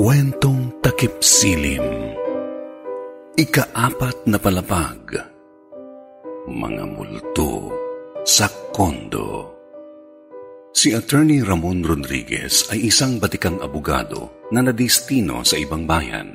Kwentong 0.00 0.80
Takip 0.80 1.20
Silim 1.20 1.84
Ikaapat 3.36 4.24
na 4.32 4.40
palapag 4.40 5.12
Mga 6.48 6.84
multo 6.88 7.68
sa 8.24 8.48
kondo 8.72 9.52
Si 10.72 10.96
Attorney 10.96 11.44
Ramon 11.44 11.84
Rodriguez 11.84 12.72
ay 12.72 12.88
isang 12.88 13.20
batikang 13.20 13.60
abogado 13.60 14.48
na 14.48 14.64
nadistino 14.64 15.44
sa 15.44 15.60
ibang 15.60 15.84
bayan. 15.84 16.32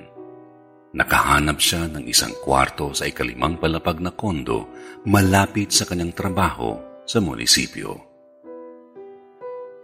Nakahanap 0.94 1.58
siya 1.58 1.90
ng 1.90 2.06
isang 2.06 2.38
kwarto 2.46 2.94
sa 2.94 3.10
ikalimang 3.10 3.58
palapag 3.58 3.98
na 3.98 4.14
kondo 4.14 4.70
malapit 5.10 5.74
sa 5.74 5.90
kanyang 5.90 6.14
trabaho 6.14 7.02
sa 7.10 7.18
munisipyo. 7.18 8.15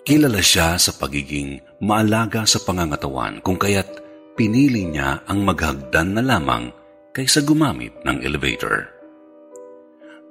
Kilala 0.02 0.42
siya 0.42 0.82
sa 0.82 0.98
pagiging 0.98 1.62
maalaga 1.86 2.42
sa 2.50 2.58
pangangatawan 2.66 3.38
kung 3.46 3.62
kaya't 3.62 4.02
pinili 4.34 4.90
niya 4.90 5.22
ang 5.30 5.46
maghagdan 5.46 6.18
na 6.18 6.26
lamang 6.26 6.74
kaysa 7.14 7.46
gumamit 7.46 7.94
ng 8.02 8.18
elevator. 8.26 8.90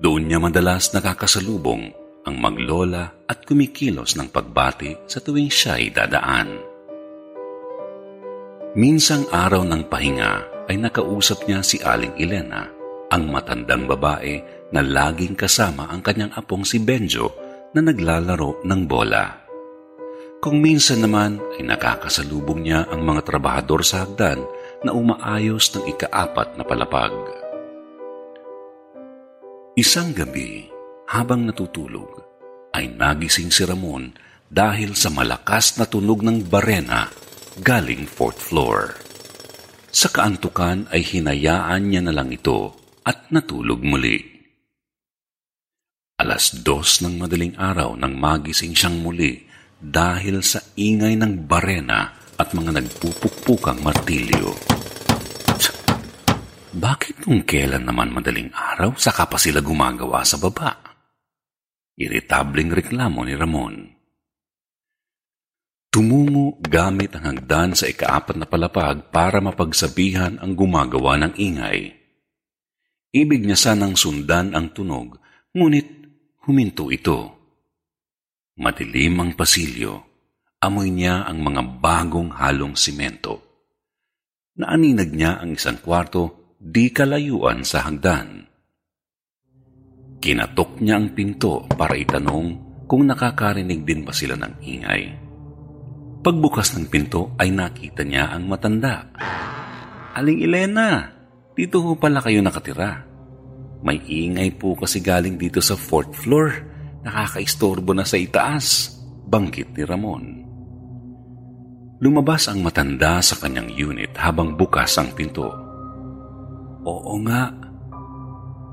Doon 0.02 0.26
niya 0.26 0.42
madalas 0.42 0.90
nakakasalubong 0.90 1.86
ang 2.26 2.34
maglola 2.42 3.14
at 3.30 3.46
kumikilos 3.46 4.18
ng 4.18 4.34
pagbati 4.34 5.06
sa 5.06 5.22
tuwing 5.22 5.46
siya'y 5.46 5.94
dadaan. 5.94 6.50
Minsang 8.74 9.30
araw 9.30 9.62
ng 9.62 9.86
pahinga 9.86 10.66
ay 10.66 10.82
nakausap 10.82 11.46
niya 11.46 11.62
si 11.62 11.78
Aling 11.78 12.18
Elena, 12.18 12.66
ang 13.06 13.30
matandang 13.30 13.86
babae 13.86 14.42
na 14.74 14.82
laging 14.82 15.38
kasama 15.38 15.86
ang 15.90 16.02
kanyang 16.02 16.34
apong 16.34 16.66
si 16.66 16.82
Benjo 16.82 17.30
na 17.70 17.82
naglalaro 17.82 18.66
ng 18.66 18.82
bola. 18.86 19.39
Kung 20.40 20.64
minsan 20.64 21.04
naman 21.04 21.36
ay 21.60 21.68
nakakasalubong 21.68 22.64
niya 22.64 22.88
ang 22.88 23.04
mga 23.04 23.28
trabahador 23.28 23.84
sa 23.84 24.08
hagdan 24.08 24.40
na 24.80 24.96
umaayos 24.96 25.68
ng 25.76 25.84
ikaapat 25.92 26.56
na 26.56 26.64
palapag. 26.64 27.12
Isang 29.76 30.16
gabi, 30.16 30.64
habang 31.12 31.44
natutulog, 31.44 32.24
ay 32.72 32.88
nagising 32.88 33.52
si 33.52 33.68
Ramon 33.68 34.16
dahil 34.48 34.96
sa 34.96 35.12
malakas 35.12 35.76
na 35.76 35.84
tunog 35.84 36.24
ng 36.24 36.48
barena 36.48 37.12
galing 37.60 38.08
fourth 38.08 38.40
floor. 38.40 38.96
Sa 39.92 40.08
kaantukan 40.08 40.88
ay 40.88 41.04
hinayaan 41.04 41.92
niya 41.92 42.00
na 42.00 42.16
lang 42.16 42.32
ito 42.32 42.72
at 43.04 43.28
natulog 43.28 43.84
muli. 43.84 44.16
Alas 46.16 46.64
dos 46.64 47.04
ng 47.04 47.20
madaling 47.20 47.60
araw 47.60 47.92
nang 47.92 48.16
magising 48.16 48.72
siyang 48.72 49.04
muli 49.04 49.49
dahil 49.80 50.44
sa 50.44 50.60
ingay 50.76 51.16
ng 51.16 51.48
barena 51.48 52.12
at 52.36 52.52
mga 52.52 52.76
nagpupukpukang 52.76 53.80
martilyo. 53.80 54.52
Bakit 56.70 57.26
nung 57.26 57.42
kailan 57.42 57.82
naman 57.82 58.14
madaling 58.14 58.52
araw 58.54 58.94
saka 58.94 59.26
pa 59.26 59.40
sila 59.40 59.58
gumagawa 59.64 60.22
sa 60.22 60.38
baba? 60.38 60.78
Iritabling 61.98 62.70
reklamo 62.70 63.26
ni 63.26 63.34
Ramon. 63.34 63.76
Tumungo 65.90 66.62
gamit 66.62 67.18
ang 67.18 67.34
hagdan 67.34 67.74
sa 67.74 67.90
ikaapat 67.90 68.38
na 68.38 68.46
palapag 68.46 69.10
para 69.10 69.42
mapagsabihan 69.42 70.38
ang 70.38 70.54
gumagawa 70.54 71.18
ng 71.18 71.34
ingay. 71.34 71.90
Ibig 73.10 73.42
niya 73.42 73.58
sanang 73.58 73.98
sundan 73.98 74.54
ang 74.54 74.70
tunog, 74.70 75.18
ngunit 75.50 75.88
huminto 76.46 76.94
ito. 76.94 77.39
Madilim 78.60 79.16
ang 79.24 79.32
pasilyo. 79.32 80.04
Amoy 80.60 80.92
niya 80.92 81.24
ang 81.24 81.40
mga 81.40 81.80
bagong 81.80 82.36
halong 82.36 82.76
simento. 82.76 83.40
Naaninag 84.60 85.16
niya 85.16 85.40
ang 85.40 85.56
isang 85.56 85.80
kwarto 85.80 86.52
di 86.60 86.92
kalayuan 86.92 87.64
sa 87.64 87.88
hagdan. 87.88 88.44
Kinatok 90.20 90.76
niya 90.84 91.00
ang 91.00 91.16
pinto 91.16 91.64
para 91.72 91.96
itanong 91.96 92.84
kung 92.84 93.08
nakakarinig 93.08 93.80
din 93.88 94.04
ba 94.04 94.12
sila 94.12 94.36
ng 94.36 94.54
ingay. 94.60 95.02
Pagbukas 96.20 96.76
ng 96.76 96.92
pinto 96.92 97.32
ay 97.40 97.48
nakita 97.48 98.04
niya 98.04 98.28
ang 98.28 98.44
matanda. 98.44 99.08
Aling 100.12 100.44
Elena, 100.44 101.08
dito 101.56 101.80
ho 101.80 101.96
pala 101.96 102.20
kayo 102.20 102.44
nakatira. 102.44 103.08
May 103.80 104.04
ingay 104.04 104.52
po 104.60 104.76
kasi 104.76 105.00
galing 105.00 105.40
dito 105.40 105.64
sa 105.64 105.80
fourth 105.80 106.12
floor. 106.12 106.69
Nakakaistorbo 107.00 107.96
na 107.96 108.04
sa 108.04 108.20
itaas, 108.20 108.92
banggit 109.24 109.72
ni 109.72 109.82
Ramon. 109.88 110.24
Lumabas 112.00 112.48
ang 112.48 112.64
matanda 112.64 113.20
sa 113.20 113.36
kanyang 113.36 113.72
unit 113.76 114.12
habang 114.16 114.56
bukas 114.56 114.96
ang 114.96 115.12
pinto. 115.12 115.48
Oo 116.84 117.14
nga, 117.28 117.52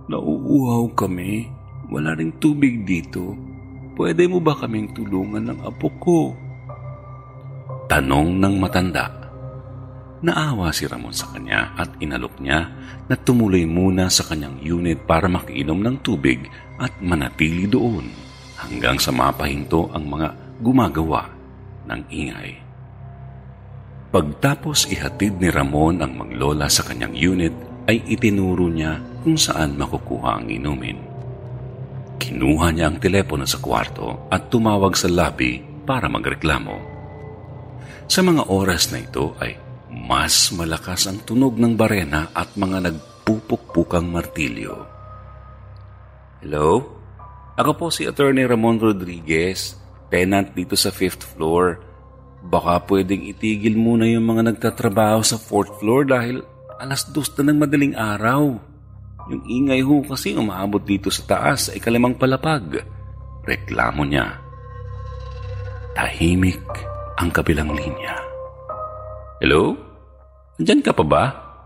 nauuhaw 0.08 0.96
kami. 0.96 1.52
Wala 1.88 2.16
ring 2.16 2.36
tubig 2.40 2.84
dito. 2.84 3.36
Pwede 3.96 4.28
mo 4.28 4.44
ba 4.44 4.56
kaming 4.56 4.92
tulungan 4.92 5.52
ng 5.52 5.60
apo 5.64 5.88
ko? 6.00 6.20
Tanong 7.88 8.36
ng 8.44 8.56
matanda. 8.60 9.08
Naawa 10.18 10.76
si 10.76 10.84
Ramon 10.84 11.16
sa 11.16 11.32
kanya 11.32 11.78
at 11.80 11.96
inalok 12.04 12.42
niya 12.44 12.68
na 13.08 13.16
tumuloy 13.16 13.64
muna 13.64 14.12
sa 14.12 14.28
kanyang 14.28 14.60
unit 14.60 15.06
para 15.08 15.32
makiinom 15.32 15.80
ng 15.80 15.98
tubig 16.04 16.48
at 16.78 16.94
manatili 17.02 17.66
doon 17.66 18.06
hanggang 18.58 18.98
sa 18.98 19.14
mapahinto 19.14 19.90
ang 19.94 20.06
mga 20.10 20.30
gumagawa 20.62 21.30
ng 21.86 22.02
ingay. 22.10 22.52
Pagtapos 24.08 24.88
ihatid 24.90 25.38
ni 25.38 25.52
Ramon 25.52 26.02
ang 26.02 26.16
maglola 26.16 26.72
sa 26.72 26.82
kanyang 26.88 27.14
unit, 27.14 27.56
ay 27.88 28.04
itinuro 28.04 28.68
niya 28.68 29.00
kung 29.24 29.40
saan 29.40 29.80
makukuha 29.80 30.44
ang 30.44 30.48
inumin. 30.52 31.00
Kinuha 32.20 32.76
niya 32.76 32.92
ang 32.92 33.00
telepono 33.00 33.48
sa 33.48 33.64
kwarto 33.64 34.28
at 34.28 34.52
tumawag 34.52 34.92
sa 35.00 35.08
lobby 35.08 35.64
para 35.88 36.12
magreklamo. 36.12 36.76
Sa 38.08 38.24
mga 38.24 38.52
oras 38.52 38.92
na 38.92 39.00
ito 39.04 39.36
ay 39.40 39.56
mas 39.88 40.52
malakas 40.52 41.08
ang 41.08 41.24
tunog 41.24 41.56
ng 41.56 41.80
barena 41.80 42.32
at 42.36 42.60
mga 42.60 42.92
nagpupukpukang 42.92 44.08
martilyo. 44.08 44.97
Hello? 46.38 46.86
Ako 47.58 47.72
po 47.74 47.86
si 47.90 48.06
Attorney 48.06 48.46
Ramon 48.46 48.78
Rodriguez, 48.78 49.74
tenant 50.14 50.54
dito 50.54 50.78
sa 50.78 50.94
5th 50.94 51.34
floor. 51.34 51.82
Baka 52.46 52.86
pwedeng 52.86 53.26
itigil 53.26 53.74
muna 53.74 54.06
yung 54.06 54.30
mga 54.30 54.54
nagtatrabaho 54.54 55.26
sa 55.26 55.42
4th 55.42 55.82
floor 55.82 56.06
dahil 56.06 56.46
alas 56.78 57.10
dos 57.10 57.34
na 57.42 57.50
ng 57.50 57.58
madaling 57.58 57.98
araw. 57.98 58.54
Yung 59.34 59.44
ingay 59.50 59.82
ho 59.82 60.06
kasi 60.06 60.38
umaabot 60.38 60.80
dito 60.80 61.10
sa 61.10 61.26
taas 61.26 61.68
sa 61.68 61.72
ikalimang 61.74 62.14
palapag. 62.14 62.86
Reklamo 63.42 64.06
niya. 64.06 64.38
Tahimik 65.98 66.70
ang 67.18 67.34
kabilang 67.34 67.74
linya. 67.74 68.14
Hello? 69.42 69.74
Diyan 70.62 70.86
ka 70.86 70.94
pa 70.94 71.02
ba? 71.02 71.24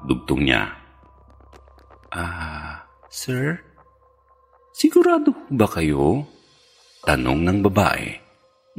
Dugtong 0.08 0.48
niya. 0.48 0.64
Ah, 2.16 2.88
sir? 3.12 3.71
Sigurado 4.82 5.30
ba 5.54 5.70
kayo? 5.70 6.26
Tanong 7.06 7.46
ng 7.46 7.60
babae 7.70 8.18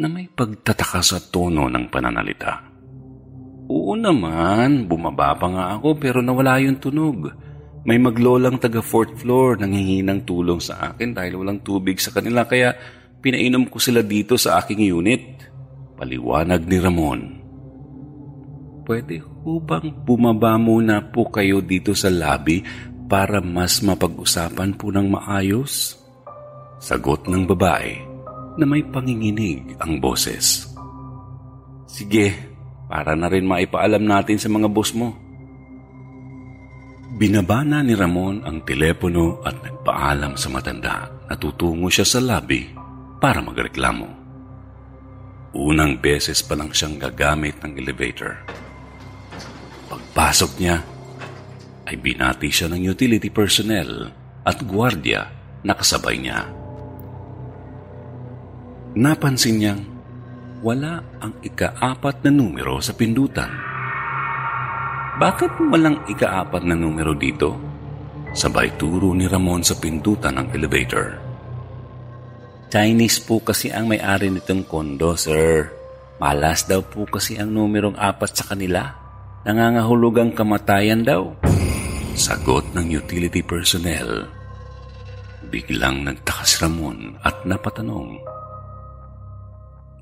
na 0.02 0.10
may 0.10 0.26
pagtataka 0.26 0.98
sa 0.98 1.22
tono 1.22 1.70
ng 1.70 1.86
pananalita. 1.94 2.58
Oo 3.70 3.94
naman, 3.94 4.90
bumaba 4.90 5.38
pa 5.38 5.46
nga 5.46 5.64
ako 5.78 6.02
pero 6.02 6.18
nawala 6.18 6.58
yung 6.58 6.82
tunog. 6.82 7.30
May 7.86 8.02
maglolang 8.02 8.58
taga 8.58 8.82
fourth 8.82 9.14
floor 9.22 9.62
nanghihingi 9.62 10.02
ng 10.02 10.26
tulong 10.26 10.58
sa 10.58 10.90
akin 10.90 11.14
dahil 11.14 11.38
walang 11.38 11.62
tubig 11.62 12.02
sa 12.02 12.10
kanila 12.10 12.50
kaya 12.50 12.74
pinainom 13.22 13.70
ko 13.70 13.78
sila 13.78 14.02
dito 14.02 14.34
sa 14.34 14.58
aking 14.58 14.82
unit. 14.82 15.22
Paliwanag 15.94 16.66
ni 16.66 16.78
Ramon. 16.82 17.20
Pwede 18.82 19.22
ho 19.22 19.62
bang 19.62 19.94
bumaba 20.02 20.58
muna 20.58 20.98
po 21.14 21.30
kayo 21.30 21.62
dito 21.62 21.94
sa 21.94 22.10
lobby 22.10 22.58
para 23.12 23.44
mas 23.44 23.84
mapag-usapan 23.84 24.72
po 24.72 24.88
ng 24.88 25.12
maayos? 25.12 26.00
Sagot 26.80 27.28
ng 27.28 27.44
babae 27.44 28.00
na 28.56 28.64
may 28.64 28.80
panginginig 28.88 29.76
ang 29.76 30.00
boses. 30.00 30.64
Sige, 31.84 32.32
para 32.88 33.12
na 33.12 33.28
rin 33.28 33.44
maipaalam 33.44 34.00
natin 34.00 34.40
sa 34.40 34.48
mga 34.48 34.64
boss 34.72 34.96
mo. 34.96 35.12
Binabana 37.20 37.84
ni 37.84 37.92
Ramon 37.92 38.48
ang 38.48 38.64
telepono 38.64 39.44
at 39.44 39.60
nagpaalam 39.60 40.32
sa 40.40 40.48
matanda 40.48 41.04
na 41.28 41.36
tutungo 41.36 41.92
siya 41.92 42.08
sa 42.08 42.16
lobby 42.16 42.64
para 43.20 43.44
magreklamo. 43.44 44.08
Unang 45.52 46.00
beses 46.00 46.40
pa 46.40 46.56
lang 46.56 46.72
siyang 46.72 46.96
gagamit 46.96 47.60
ng 47.60 47.76
elevator. 47.76 48.40
Pagpasok 49.92 50.52
niya, 50.56 50.80
ay 51.92 52.00
binati 52.00 52.48
siya 52.48 52.72
ng 52.72 52.88
utility 52.88 53.28
personnel 53.28 54.08
at 54.48 54.56
gwardiya 54.64 55.28
na 55.60 55.76
kasabay 55.76 56.16
niya. 56.16 56.48
Napansin 58.96 59.60
niyang 59.60 59.82
wala 60.64 61.04
ang 61.20 61.36
ikaapat 61.44 62.24
na 62.24 62.30
numero 62.32 62.80
sa 62.80 62.96
pindutan. 62.96 63.52
Bakit 65.20 65.60
walang 65.68 66.00
ikaapat 66.08 66.64
na 66.64 66.72
numero 66.72 67.12
dito? 67.12 67.60
Sabay 68.32 68.72
turo 68.80 69.12
ni 69.12 69.28
Ramon 69.28 69.60
sa 69.60 69.76
pindutan 69.76 70.40
ng 70.40 70.48
elevator. 70.56 71.20
Chinese 72.72 73.20
po 73.20 73.44
kasi 73.44 73.68
ang 73.68 73.92
may-ari 73.92 74.32
nitong 74.32 74.64
kondo, 74.64 75.12
sir. 75.12 75.68
Malas 76.16 76.64
daw 76.64 76.80
po 76.80 77.04
kasi 77.04 77.36
ang 77.36 77.52
numerong 77.52 78.00
apat 78.00 78.32
sa 78.32 78.48
kanila. 78.48 78.88
Nangangahulugang 79.44 80.32
kamatayan 80.32 81.04
daw. 81.04 81.51
Sagot 82.12 82.64
ng 82.76 82.86
utility 82.92 83.40
personnel. 83.40 84.28
Biglang 85.48 86.06
nagtaka 86.06 86.44
si 86.46 86.56
Ramon 86.62 87.18
at 87.24 87.42
napatanong. 87.44 88.20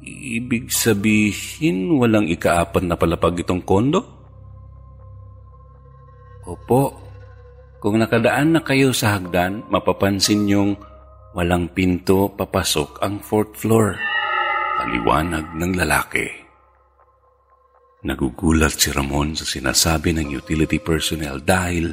Ibig 0.07 0.73
sabihin 0.73 1.97
walang 2.01 2.29
ikaapat 2.29 2.85
na 2.87 2.97
palapag 2.97 3.43
itong 3.45 3.63
kondo? 3.65 4.01
Opo. 6.49 6.99
Kung 7.81 7.97
nakadaan 7.97 8.57
na 8.57 8.61
kayo 8.61 8.93
sa 8.93 9.17
hagdan, 9.17 9.65
mapapansin 9.73 10.45
yung 10.45 10.77
Walang 11.31 11.71
pinto 11.71 12.27
papasok 12.35 12.99
ang 13.07 13.23
fourth 13.23 13.55
floor. 13.55 13.95
Paliwanag 14.83 15.55
ng 15.55 15.79
lalaki. 15.79 16.40
Nagugulat 18.01 18.81
si 18.81 18.89
Ramon 18.89 19.37
sa 19.37 19.45
sinasabi 19.45 20.17
ng 20.17 20.33
utility 20.33 20.81
personnel 20.81 21.45
dahil 21.45 21.93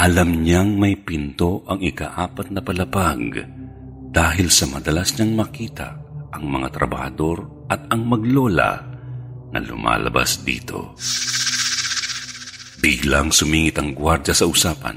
alam 0.00 0.40
niyang 0.40 0.80
may 0.80 0.96
pinto 0.96 1.60
ang 1.68 1.76
ikaapat 1.84 2.48
na 2.48 2.64
palapag 2.64 3.44
dahil 4.08 4.48
sa 4.48 4.64
madalas 4.72 5.12
niyang 5.12 5.36
makita 5.36 5.88
ang 6.32 6.48
mga 6.48 6.72
trabahador 6.72 7.68
at 7.68 7.84
ang 7.92 8.08
maglola 8.08 8.80
na 9.52 9.60
lumalabas 9.60 10.40
dito. 10.40 10.96
Biglang 12.80 13.28
sumingit 13.28 13.76
ang 13.76 13.92
gwardya 13.92 14.32
sa 14.32 14.48
usapan. 14.48 14.96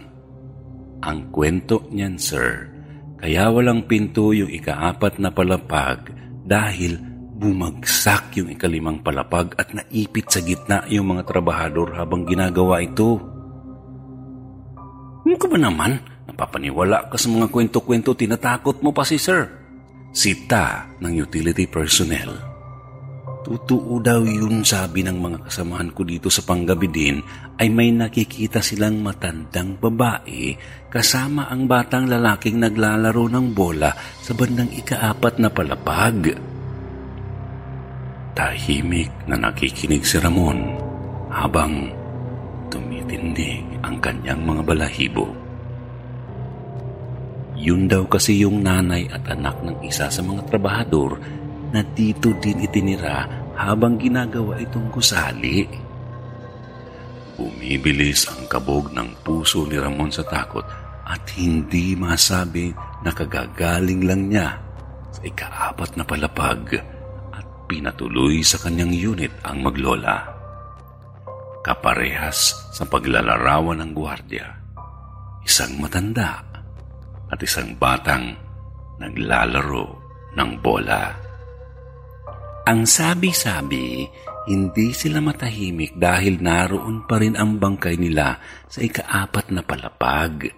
Ang 1.04 1.36
kwento 1.36 1.84
niyan, 1.92 2.16
sir, 2.16 2.72
kaya 3.20 3.52
walang 3.52 3.84
pinto 3.92 4.32
yung 4.32 4.50
ikaapat 4.50 5.20
na 5.20 5.36
palapag 5.36 6.16
dahil 6.48 6.96
bumagsak 7.36 8.40
yung 8.40 8.48
ikalimang 8.48 9.04
palapag 9.04 9.52
at 9.60 9.76
naipit 9.76 10.32
sa 10.32 10.40
gitna 10.40 10.88
yung 10.88 11.12
mga 11.12 11.28
trabahador 11.28 12.00
habang 12.00 12.24
ginagawa 12.24 12.80
ito. 12.80 13.20
Ano 15.28 15.36
ka 15.36 15.48
ba 15.52 15.60
naman? 15.60 16.00
Napapaniwala 16.32 17.12
ka 17.12 17.20
sa 17.20 17.28
mga 17.28 17.52
kwento-kwento, 17.52 18.16
tinatakot 18.16 18.80
mo 18.80 18.96
pa 18.96 19.04
si 19.04 19.20
sir. 19.20 19.52
Sita 20.16 20.96
ng 21.04 21.12
utility 21.12 21.68
personnel. 21.68 22.56
Totoo 23.46 24.02
daw 24.02 24.26
yun 24.26 24.66
sabi 24.66 25.06
ng 25.06 25.22
mga 25.22 25.38
kasamahan 25.46 25.94
ko 25.94 26.02
dito 26.02 26.34
sa 26.34 26.42
panggabi 26.42 26.90
din 26.90 27.22
ay 27.62 27.70
may 27.70 27.94
nakikita 27.94 28.58
silang 28.58 29.06
matandang 29.06 29.78
babae 29.78 30.58
kasama 30.90 31.46
ang 31.52 31.70
batang 31.70 32.10
lalaking 32.10 32.58
naglalaro 32.58 33.30
ng 33.30 33.54
bola 33.54 33.94
sa 34.24 34.34
bandang 34.34 34.74
ikaapat 34.74 35.38
na 35.38 35.54
palapag. 35.54 36.55
Tahimik 38.36 39.32
na 39.32 39.40
nakikinig 39.40 40.04
si 40.04 40.20
Ramon 40.20 40.60
habang 41.32 41.88
tumitindig 42.68 43.64
ang 43.80 43.96
kanyang 44.04 44.44
mga 44.44 44.62
balahibo. 44.68 45.24
Yun 47.56 47.88
daw 47.88 48.04
kasi 48.12 48.44
yung 48.44 48.60
nanay 48.60 49.08
at 49.08 49.24
anak 49.32 49.56
ng 49.64 49.80
isa 49.88 50.12
sa 50.12 50.20
mga 50.20 50.52
trabahador 50.52 51.16
na 51.72 51.80
dito 51.96 52.36
din 52.44 52.60
itinira 52.60 53.24
habang 53.56 53.96
ginagawa 53.96 54.60
itong 54.60 54.92
gusali. 54.92 55.64
Bumibilis 57.40 58.28
ang 58.28 58.52
kabog 58.52 58.92
ng 58.92 59.24
puso 59.24 59.64
ni 59.64 59.80
Ramon 59.80 60.12
sa 60.12 60.28
takot 60.28 60.68
at 61.08 61.24
hindi 61.40 61.96
masabi 61.96 62.76
na 63.00 63.16
kagagaling 63.16 64.04
lang 64.04 64.28
niya 64.28 64.60
sa 65.16 65.24
ikaapat 65.24 65.96
na 65.96 66.04
palapag 66.04 66.95
pinatuloy 67.66 68.42
sa 68.46 68.62
kanyang 68.62 68.94
unit 68.94 69.34
ang 69.46 69.62
maglola. 69.62 70.26
Kaparehas 71.66 72.70
sa 72.72 72.86
paglalarawan 72.86 73.82
ng 73.82 73.92
gwardya, 73.94 74.48
isang 75.42 75.82
matanda 75.82 76.46
at 77.30 77.40
isang 77.42 77.74
batang 77.76 78.38
naglalaro 79.02 79.86
ng 80.38 80.52
bola. 80.62 81.04
Ang 82.66 82.86
sabi-sabi, 82.90 84.06
hindi 84.46 84.94
sila 84.94 85.22
matahimik 85.22 85.98
dahil 85.98 86.42
naroon 86.42 87.06
pa 87.06 87.18
rin 87.22 87.34
ang 87.38 87.58
bangkay 87.58 87.98
nila 87.98 88.38
sa 88.70 88.82
ikaapat 88.82 89.54
na 89.54 89.62
palapag. 89.66 90.50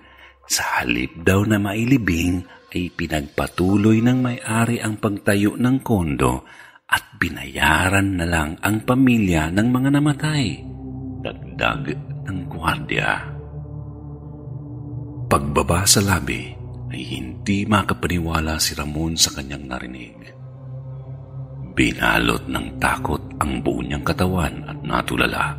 Sa 0.48 0.80
halip 0.80 1.24
daw 1.24 1.44
na 1.44 1.60
mailibing 1.60 2.44
ay 2.72 2.92
pinagpatuloy 2.92 4.00
ng 4.04 4.24
may-ari 4.24 4.80
ang 4.80 5.00
pagtayo 5.00 5.60
ng 5.60 5.84
kondo 5.84 6.48
at 6.88 7.04
binayaran 7.20 8.16
na 8.16 8.24
lang 8.24 8.56
ang 8.64 8.80
pamilya 8.88 9.52
ng 9.52 9.68
mga 9.68 9.90
namatay. 10.00 10.64
Dagdag 11.20 11.84
ng 12.24 12.40
gwardya. 12.48 13.12
Pagbaba 15.28 15.84
sa 15.84 16.00
labi 16.00 16.56
ay 16.88 17.02
hindi 17.04 17.68
makapaniwala 17.68 18.56
si 18.64 18.72
Ramon 18.72 19.20
sa 19.20 19.36
kanyang 19.36 19.68
narinig. 19.68 20.16
Binalot 21.76 22.48
ng 22.48 22.80
takot 22.80 23.36
ang 23.44 23.60
buo 23.60 23.84
niyang 23.84 24.08
katawan 24.08 24.64
at 24.66 24.80
natulala. 24.88 25.54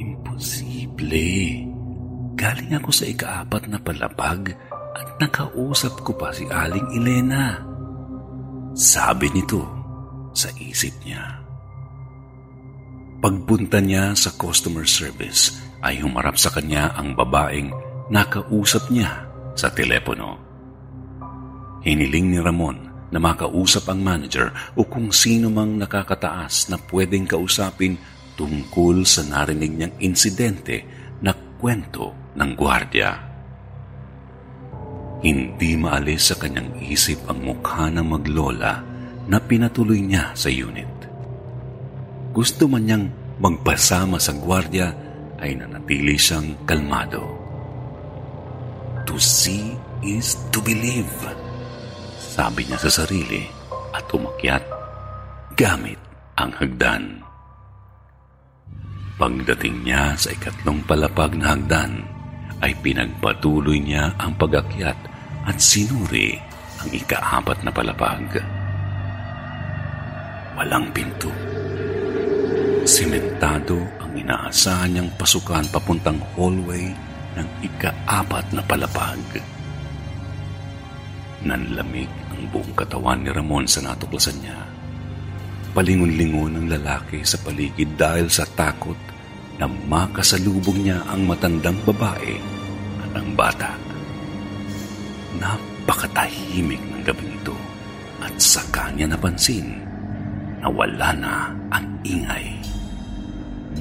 Imposible. 0.00 1.28
Galing 2.32 2.72
ako 2.74 2.90
sa 2.90 3.04
ikaapat 3.06 3.68
na 3.68 3.78
palapag 3.78 4.56
at 4.96 5.08
nakausap 5.20 6.00
ko 6.00 6.16
pa 6.16 6.32
si 6.32 6.48
Aling 6.48 6.88
Elena. 6.96 7.71
Sabi 8.72 9.28
nito 9.36 9.60
sa 10.32 10.48
isip 10.56 10.96
niya. 11.04 11.44
Pagpunta 13.20 13.84
niya 13.84 14.16
sa 14.16 14.32
customer 14.32 14.88
service 14.88 15.60
ay 15.84 16.00
humarap 16.00 16.40
sa 16.40 16.48
kanya 16.48 16.96
ang 16.96 17.12
babaeng 17.12 17.68
nakausap 18.08 18.88
niya 18.88 19.28
sa 19.52 19.68
telepono. 19.68 20.40
Hiniling 21.84 22.32
ni 22.32 22.40
Ramon 22.40 22.78
na 23.12 23.20
makausap 23.20 23.92
ang 23.92 24.00
manager 24.00 24.48
o 24.72 24.88
kung 24.88 25.12
sino 25.12 25.52
mang 25.52 25.76
nakakataas 25.76 26.72
na 26.72 26.80
pwedeng 26.88 27.28
kausapin 27.28 28.00
tungkol 28.40 29.04
sa 29.04 29.20
narinig 29.20 29.68
niyang 29.76 29.94
insidente 30.00 30.80
na 31.20 31.36
kwento 31.60 32.32
ng 32.40 32.50
gwardya. 32.56 33.31
Hindi 35.22 35.78
maalis 35.78 36.34
sa 36.34 36.36
kanyang 36.36 36.82
isip 36.82 37.22
ang 37.30 37.46
mukha 37.46 37.86
ng 37.94 38.02
maglola 38.02 38.82
na 39.30 39.38
pinatuloy 39.38 40.02
niya 40.02 40.34
sa 40.34 40.50
unit. 40.50 40.90
Gusto 42.34 42.66
man 42.66 42.82
niyang 42.82 43.06
magpasama 43.38 44.18
sa 44.18 44.34
gwardya 44.34 44.90
ay 45.38 45.54
nanatili 45.54 46.18
siyang 46.18 46.66
kalmado. 46.66 47.22
To 49.06 49.14
see 49.22 49.78
is 50.02 50.34
to 50.50 50.58
believe, 50.58 51.10
sabi 52.18 52.66
niya 52.66 52.82
sa 52.82 53.06
sarili 53.06 53.46
at 53.94 54.06
umakyat 54.10 54.64
gamit 55.54 56.02
ang 56.34 56.50
hagdan. 56.58 57.22
Pagdating 59.22 59.86
niya 59.86 60.18
sa 60.18 60.34
ikatlong 60.34 60.82
palapag 60.82 61.38
na 61.38 61.54
hagdan, 61.54 62.02
ay 62.62 62.74
pinagpatuloy 62.82 63.78
niya 63.78 64.14
ang 64.18 64.34
pagakyat 64.34 65.11
at 65.46 65.58
sinuri 65.58 66.38
ang 66.82 66.90
ikaapat 66.90 67.62
na 67.62 67.70
palapag. 67.70 68.42
Walang 70.58 70.90
pinto. 70.94 71.30
Simentado 72.82 73.78
ang 74.02 74.12
inaasahan 74.14 74.90
niyang 74.90 75.10
pasukan 75.14 75.66
papuntang 75.70 76.18
hallway 76.34 76.90
ng 77.38 77.48
ikaapat 77.62 78.44
na 78.52 78.62
palapag. 78.66 79.22
Nanlamig 81.42 82.10
ang 82.30 82.42
buong 82.50 82.74
katawan 82.74 83.22
ni 83.22 83.30
Ramon 83.30 83.66
sa 83.66 83.82
natuklasan 83.82 84.38
niya. 84.42 84.58
Palingon-lingon 85.72 86.58
ang 86.58 86.66
lalaki 86.68 87.24
sa 87.24 87.40
paligid 87.40 87.96
dahil 87.96 88.28
sa 88.28 88.44
takot 88.44 88.98
na 89.56 89.64
makasalubong 89.66 90.84
niya 90.84 91.00
ang 91.08 91.24
matandang 91.26 91.78
babae 91.86 92.36
at 93.02 93.12
ang 93.16 93.30
bata. 93.32 93.91
Napakatahimik 95.40 96.80
ng 96.80 97.02
gabing 97.06 97.32
ito 97.32 97.56
at 98.20 98.34
sa 98.36 98.60
kanya 98.72 99.12
napansin 99.12 99.78
na 100.60 100.68
wala 100.70 101.10
na 101.16 101.34
ang 101.72 101.86
ingay. 102.04 102.46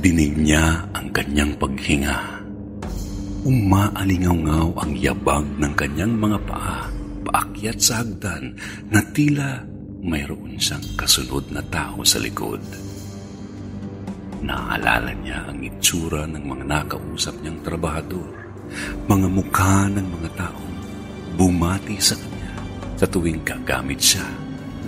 Dinig 0.01 0.33
niya 0.39 0.81
ang 0.95 1.07
kanyang 1.13 1.53
paghinga. 1.59 2.17
Umaalingaw-ngaw 3.41 4.69
ang 4.77 4.91
yabag 4.97 5.45
ng 5.57 5.73
kanyang 5.73 6.13
mga 6.13 6.39
paa 6.45 7.01
paakyat 7.21 7.77
sa 7.77 8.01
hagdan 8.01 8.57
na 8.89 8.99
tila 9.13 9.61
mayroon 10.01 10.57
siyang 10.57 10.83
kasunod 10.97 11.45
na 11.53 11.61
tao 11.69 12.01
sa 12.01 12.17
likod. 12.17 12.61
Naalala 14.41 15.13
niya 15.21 15.45
ang 15.45 15.61
itsura 15.61 16.25
ng 16.25 16.41
mga 16.41 16.65
nakausap 16.65 17.37
niyang 17.39 17.61
trabahador, 17.61 18.33
mga 19.05 19.27
mukha 19.29 19.85
ng 19.93 20.07
mga 20.17 20.29
taong 20.33 20.70
bumati 21.35 21.97
sa 21.97 22.15
kanya 22.17 22.53
sa 22.99 23.05
tuwing 23.09 23.41
gagamit 23.41 23.97
siya 23.97 24.25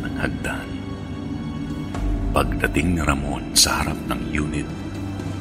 ng 0.04 0.16
hagdan. 0.20 0.68
Pagdating 2.34 2.98
ni 2.98 3.02
Ramon 3.06 3.54
sa 3.54 3.82
harap 3.82 3.98
ng 4.10 4.22
unit, 4.34 4.66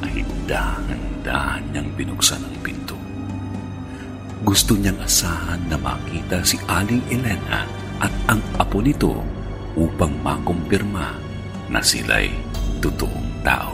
ay 0.05 0.21
dahan-dahan 0.45 1.63
niyang 1.73 1.89
binuksan 1.97 2.37
ang 2.37 2.57
pinto. 2.61 2.93
Gusto 4.45 4.77
niyang 4.77 4.99
asahan 5.01 5.57
na 5.71 5.77
makita 5.79 6.43
si 6.45 6.59
Aling 6.69 7.01
Elena 7.09 7.65
at 8.03 8.13
ang 8.29 8.43
apo 8.59 8.83
nito 8.83 9.23
upang 9.73 10.13
makumpirma 10.21 11.17
na 11.71 11.79
sila'y 11.81 12.29
totoong 12.83 13.41
tao. 13.41 13.73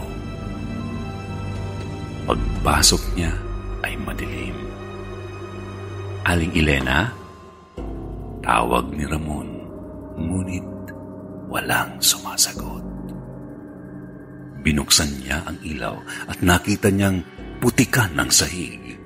Pagpasok 2.29 3.03
niya 3.17 3.33
ay 3.81 3.97
madilim. 3.99 4.55
Aling 6.23 6.53
Elena? 6.53 7.18
Tawag 8.49 8.97
ni 8.97 9.05
Ramon, 9.05 9.45
ngunit 10.17 10.65
walang 11.53 12.01
sumasagot. 12.01 12.81
Binuksan 14.65 15.21
niya 15.21 15.45
ang 15.45 15.53
ilaw 15.61 15.93
at 16.25 16.41
nakita 16.41 16.89
niyang 16.89 17.21
putikan 17.61 18.09
ng 18.17 18.25
sahig. 18.33 18.97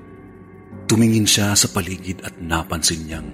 Tumingin 0.88 1.28
siya 1.28 1.52
sa 1.52 1.68
paligid 1.68 2.24
at 2.24 2.40
napansin 2.40 3.04
niyang 3.04 3.28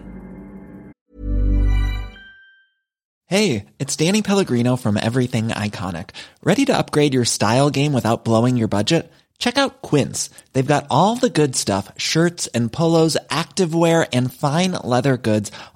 Hey, 3.30 3.70
it's 3.78 3.94
Danny 3.94 4.26
Pellegrino 4.26 4.74
from 4.74 4.98
Everything 4.98 5.54
Iconic. 5.54 6.10
Ready 6.42 6.66
to 6.66 6.74
upgrade 6.74 7.14
your 7.14 7.22
style 7.22 7.70
game 7.70 7.94
without 7.94 8.26
blowing 8.26 8.58
your 8.58 8.66
budget? 8.66 9.06
Check 9.40 9.56
out 9.56 9.80
Quince. 9.80 10.28
They've 10.52 10.66
got 10.66 10.86
all 10.90 11.16
the 11.16 11.32
good 11.32 11.56
stuff, 11.56 11.90
shirts 11.96 12.46
and 12.52 12.70
polos, 12.70 13.16
activewear 13.30 14.06
and 14.12 14.32
fine 14.32 14.72
leather 14.84 15.16
goods, 15.16 15.50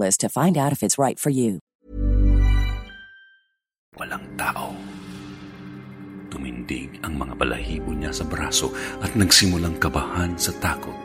to 0.00 0.28
find 0.28 0.56
out 0.56 0.72
if 0.72 0.82
it's 0.82 0.98
right 0.98 1.18
for 1.18 1.30
you. 1.30 1.60
walang 4.02 4.24
tao. 4.34 4.74
Tumindig 6.26 6.98
ang 7.06 7.14
mga 7.20 7.38
balahibo 7.38 7.94
niya 7.94 8.10
sa 8.10 8.26
braso 8.26 8.74
at 8.98 9.14
nagsimulang 9.14 9.78
kabahan 9.78 10.34
sa 10.34 10.50
takot. 10.58 10.96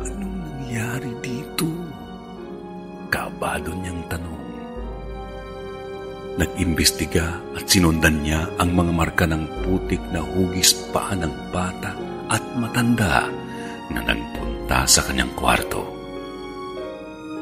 Anong 0.00 0.40
nangyari 0.40 1.12
dito? 1.20 1.68
Kabado 3.12 3.76
niyang 3.76 4.00
tanong. 4.08 4.40
Nag-imbestiga 6.40 7.36
at 7.58 7.68
sinundan 7.68 8.24
niya 8.24 8.48
ang 8.56 8.72
mga 8.72 8.92
marka 8.96 9.24
ng 9.28 9.66
putik 9.66 10.00
na 10.14 10.24
hugis 10.24 10.72
pa 10.94 11.12
ng 11.12 11.52
bata 11.52 11.92
at 12.32 12.40
matanda 12.56 13.28
na 13.92 14.00
nagpunta 14.00 14.88
sa 14.88 15.04
kanyang 15.04 15.34
kwarto. 15.36 15.99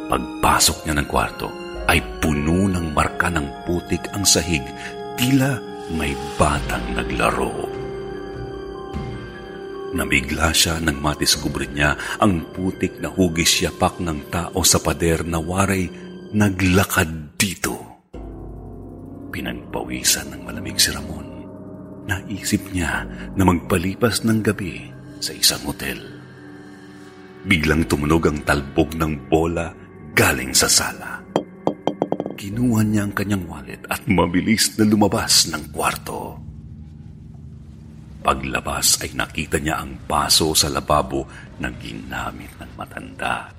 Pagpasok 0.09 0.89
niya 0.89 0.95
ng 0.97 1.09
kwarto 1.09 1.53
ay 1.85 2.01
puno 2.21 2.69
ng 2.69 2.97
marka 2.97 3.29
ng 3.29 3.69
putik 3.69 4.09
ang 4.17 4.25
sahig, 4.25 4.65
tila 5.21 5.61
may 5.93 6.17
batang 6.41 6.97
naglaro. 6.97 7.69
Nabigla 9.89 10.53
siya 10.53 10.81
nang 10.85 11.01
matisgubrin 11.01 11.73
niya 11.73 11.97
ang 12.21 12.45
putik 12.53 13.01
na 13.01 13.09
hugis 13.09 13.65
yapak 13.65 13.97
ng 14.01 14.29
tao 14.29 14.61
sa 14.61 14.77
pader 14.81 15.25
na 15.25 15.41
waray 15.41 15.89
naglakad 16.37 17.37
dito. 17.41 17.77
Pinagpawisan 19.33 20.29
ng 20.33 20.41
malamig 20.45 20.77
si 20.77 20.93
Ramon. 20.93 21.29
Naisip 22.09 22.69
niya 22.73 23.05
na 23.37 23.45
magpalipas 23.45 24.25
ng 24.25 24.41
gabi 24.45 24.89
sa 25.21 25.33
isang 25.33 25.61
hotel. 25.69 26.01
Biglang 27.49 27.89
tumunog 27.89 28.29
ang 28.29 28.45
talbog 28.45 28.93
ng 28.93 29.29
bola 29.29 29.73
galing 30.19 30.51
sa 30.51 30.67
sala. 30.67 31.23
Kinuha 32.35 32.83
niya 32.83 33.07
ang 33.07 33.15
kanyang 33.15 33.47
wallet 33.47 33.87
at 33.87 34.03
mabilis 34.11 34.75
na 34.75 34.83
lumabas 34.83 35.47
ng 35.47 35.71
kwarto. 35.71 36.35
Paglabas 38.27 38.99
ay 39.07 39.15
nakita 39.15 39.63
niya 39.63 39.79
ang 39.79 39.95
paso 40.11 40.51
sa 40.59 40.67
lababo 40.75 41.23
na 41.63 41.71
ginamit 41.71 42.51
ng 42.59 42.75
matanda. 42.75 43.55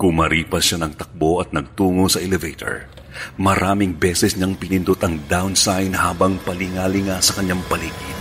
Kumaripas 0.00 0.64
siya 0.64 0.80
ng 0.80 0.96
takbo 0.96 1.44
at 1.44 1.52
nagtungo 1.52 2.08
sa 2.08 2.24
elevator. 2.24 2.88
Maraming 3.36 4.00
beses 4.00 4.32
niyang 4.32 4.56
pinindot 4.56 5.00
ang 5.04 5.20
down 5.28 5.52
sign 5.52 5.92
habang 5.92 6.40
palingalinga 6.40 7.20
sa 7.20 7.36
kanyang 7.36 7.60
paligid. 7.68 8.18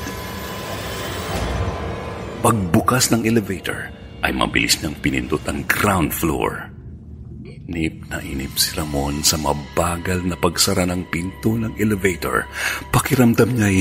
Pagbukas 2.43 3.15
ng 3.15 3.23
elevator, 3.23 3.95
ay 4.27 4.35
mabilis 4.35 4.79
niyang 4.83 4.95
pinindot 4.99 5.43
ang 5.47 5.63
ground 5.67 6.11
floor. 6.11 6.74
Inip 7.65 7.97
na 8.13 8.21
inip 8.21 8.61
si 8.61 8.77
Ramon 8.77 9.25
sa 9.25 9.41
mabagal 9.41 10.21
na 10.21 10.37
pagsara 10.37 10.85
ng 10.85 11.09
pinto 11.09 11.57
ng 11.57 11.73
elevator. 11.81 12.45
Pakiramdam 12.93 13.57
niya 13.57 13.67
ay 13.73 13.79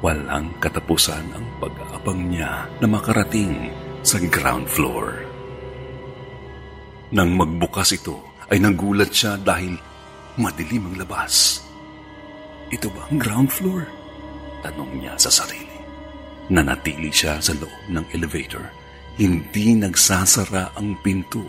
walang 0.00 0.56
katapusan 0.64 1.28
ang 1.36 1.44
pag-aabang 1.60 2.32
niya 2.32 2.64
na 2.80 2.86
makarating 2.88 3.68
sa 4.00 4.16
ground 4.32 4.64
floor. 4.64 5.20
Nang 7.12 7.36
magbukas 7.36 7.92
ito, 8.00 8.16
ay 8.48 8.64
nagulat 8.64 9.12
siya 9.12 9.36
dahil 9.36 9.76
madilim 10.40 10.88
ang 10.88 10.96
labas. 10.96 11.60
Ito 12.72 12.88
ba 12.88 13.12
ang 13.12 13.20
ground 13.20 13.52
floor? 13.52 13.84
Tanong 14.64 15.04
niya 15.04 15.20
sa 15.20 15.28
sarili. 15.28 15.76
Nanatili 16.48 17.12
siya 17.12 17.44
sa 17.44 17.52
loob 17.60 17.92
ng 17.92 18.08
elevator. 18.16 18.64
Hindi 19.20 19.76
nagsasara 19.76 20.80
ang 20.80 20.96
pinto. 21.04 21.44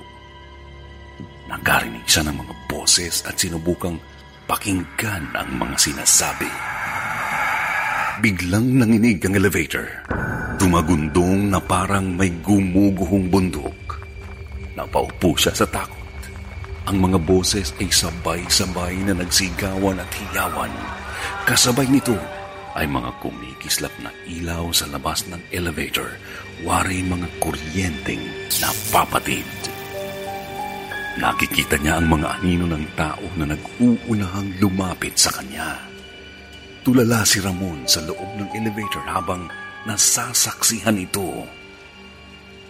Nakarinig 1.49 2.05
siya 2.05 2.29
ng 2.29 2.37
mga 2.45 2.53
boses 2.69 3.25
at 3.25 3.33
sinubukang 3.33 3.97
pakinggan 4.45 5.33
ang 5.33 5.49
mga 5.57 5.75
sinasabi. 5.81 6.49
Biglang 8.21 8.77
nanginig 8.77 9.17
ang 9.25 9.33
elevator. 9.33 9.87
Dumagundong 10.61 11.49
na 11.49 11.57
parang 11.57 12.13
may 12.13 12.29
gumuguhong 12.29 13.33
bundok. 13.33 13.97
Napaupo 14.77 15.33
siya 15.33 15.55
sa 15.55 15.65
takot. 15.65 15.97
Ang 16.85 17.01
mga 17.09 17.17
boses 17.25 17.73
ay 17.81 17.89
sabay-sabay 17.89 19.01
na 19.09 19.17
nagsigawan 19.17 19.97
at 19.97 20.11
hiyawan. 20.13 20.73
Kasabay 21.49 21.89
nito 21.89 22.17
ay 22.77 22.85
mga 22.85 23.09
kumikislap 23.25 23.93
na 24.05 24.13
ilaw 24.29 24.69
sa 24.69 24.85
labas 24.85 25.25
ng 25.25 25.41
elevator, 25.49 26.13
wari 26.61 27.01
mga 27.01 27.27
kuryenteng 27.41 28.21
napapatid. 28.61 29.78
Nakikita 31.17 31.81
niya 31.81 31.97
ang 31.97 32.11
mga 32.13 32.37
anino 32.37 32.69
ng 32.69 32.85
tao 32.93 33.25
na 33.33 33.49
nag-uunahang 33.49 34.61
lumapit 34.61 35.17
sa 35.17 35.33
kanya. 35.33 35.81
Tulala 36.85 37.25
si 37.25 37.41
Ramon 37.41 37.89
sa 37.89 38.05
loob 38.05 38.37
ng 38.37 38.49
elevator 38.53 39.01
habang 39.09 39.49
nasasaksihan 39.89 41.01
ito. 41.01 41.49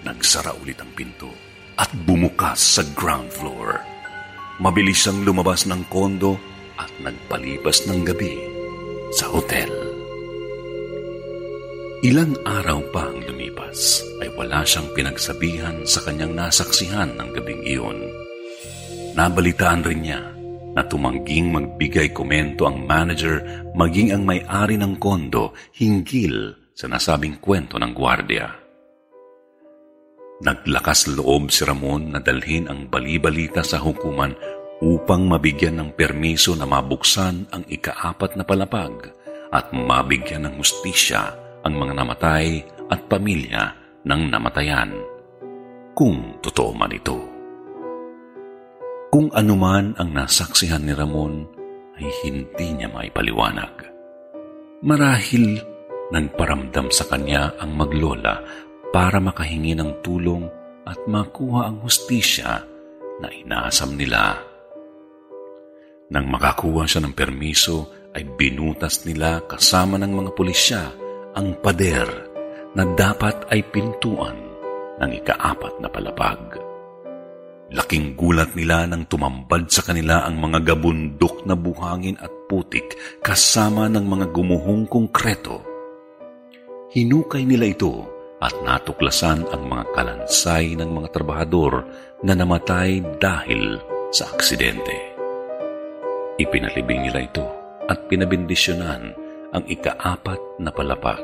Nagsara 0.08 0.56
ulit 0.56 0.80
ang 0.80 0.92
pinto 0.96 1.36
at 1.76 1.92
bumukas 2.08 2.80
sa 2.80 2.84
ground 2.96 3.28
floor. 3.36 3.84
Mabilis 4.64 5.04
siyang 5.04 5.28
lumabas 5.28 5.68
ng 5.68 5.88
kondo 5.92 6.40
at 6.80 6.92
nagpalipas 7.04 7.88
ng 7.92 8.08
gabi 8.08 8.36
sa 9.16 9.28
hotel. 9.28 9.72
Ilang 12.00 12.40
araw 12.48 12.80
pa 12.96 13.12
ang 13.12 13.20
lumipas 13.28 14.00
ay 14.24 14.32
wala 14.32 14.64
siyang 14.64 14.88
pinagsabihan 14.96 15.84
sa 15.84 16.00
kanyang 16.08 16.32
nasaksihan 16.32 17.12
ng 17.20 17.30
gabing 17.36 17.60
iyon. 17.68 18.29
Nabalitaan 19.20 19.84
rin 19.84 20.00
niya 20.08 20.22
na 20.72 20.80
tumangging 20.88 21.52
magbigay 21.52 22.16
komento 22.16 22.64
ang 22.64 22.88
manager 22.88 23.68
maging 23.76 24.16
ang 24.16 24.24
may-ari 24.24 24.80
ng 24.80 24.96
kondo 24.96 25.52
hinggil 25.76 26.56
sa 26.72 26.88
nasabing 26.88 27.36
kwento 27.44 27.76
ng 27.76 27.92
gwardya. 27.92 28.48
Naglakas 30.40 31.12
loob 31.20 31.52
si 31.52 31.68
Ramon 31.68 32.16
na 32.16 32.24
dalhin 32.24 32.72
ang 32.72 32.88
balibalita 32.88 33.60
sa 33.60 33.84
hukuman 33.84 34.32
upang 34.80 35.28
mabigyan 35.28 35.76
ng 35.84 35.90
permiso 36.00 36.56
na 36.56 36.64
mabuksan 36.64 37.52
ang 37.52 37.68
ikaapat 37.68 38.40
na 38.40 38.48
palapag 38.48 39.12
at 39.52 39.76
mabigyan 39.76 40.48
ng 40.48 40.64
hustisya 40.64 41.36
ang 41.68 41.76
mga 41.76 41.92
namatay 41.92 42.64
at 42.88 43.04
pamilya 43.12 43.76
ng 44.08 44.22
namatayan, 44.32 44.96
kung 45.92 46.40
totoo 46.40 46.72
man 46.72 46.96
ito. 46.96 47.39
Kung 49.10 49.34
anuman 49.34 49.98
ang 49.98 50.14
nasaksihan 50.14 50.86
ni 50.86 50.94
Ramon, 50.94 51.42
ay 51.98 52.06
hindi 52.22 52.78
niya 52.78 52.94
maipaliwanag. 52.94 53.90
Marahil 54.86 55.58
nagparamdam 56.14 56.94
sa 56.94 57.10
kanya 57.10 57.58
ang 57.58 57.74
maglola 57.74 58.38
para 58.94 59.18
makahingi 59.18 59.74
ng 59.74 60.06
tulong 60.06 60.46
at 60.86 61.02
makuha 61.10 61.74
ang 61.74 61.82
hustisya 61.82 62.62
na 63.18 63.28
inaasam 63.34 63.98
nila. 63.98 64.38
Nang 66.14 66.30
makakuha 66.30 66.86
siya 66.86 67.02
ng 67.02 67.18
permiso, 67.18 67.90
ay 68.14 68.30
binutas 68.38 69.10
nila 69.10 69.42
kasama 69.50 69.98
ng 69.98 70.14
mga 70.22 70.32
pulisya 70.38 70.82
ang 71.34 71.58
pader 71.66 72.10
na 72.78 72.86
dapat 72.94 73.50
ay 73.50 73.66
pintuan 73.74 74.38
ng 75.02 75.12
ikaapat 75.18 75.82
na 75.82 75.90
palapag. 75.90 76.69
Laking 77.70 78.18
gulat 78.18 78.58
nila 78.58 78.90
nang 78.90 79.06
tumambad 79.06 79.70
sa 79.70 79.86
kanila 79.86 80.26
ang 80.26 80.42
mga 80.42 80.74
gabundok 80.74 81.46
na 81.46 81.54
buhangin 81.54 82.18
at 82.18 82.34
putik 82.50 82.98
kasama 83.22 83.86
ng 83.94 84.10
mga 84.10 84.26
gumuhong 84.34 84.90
konkreto. 84.90 85.62
Hinukay 86.90 87.46
nila 87.46 87.70
ito 87.70 88.10
at 88.42 88.58
natuklasan 88.66 89.46
ang 89.54 89.70
mga 89.70 89.86
kalansay 89.94 90.74
ng 90.82 90.90
mga 90.90 91.14
trabahador 91.14 91.86
na 92.26 92.34
namatay 92.34 93.06
dahil 93.22 93.78
sa 94.10 94.26
aksidente. 94.34 95.14
Ipinalibing 96.42 97.06
nila 97.06 97.22
ito 97.22 97.46
at 97.86 98.10
pinabindisyonan 98.10 99.14
ang 99.54 99.64
ikaapat 99.70 100.58
na 100.58 100.74
palapag. 100.74 101.22